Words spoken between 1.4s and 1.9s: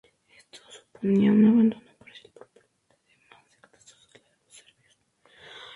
abandono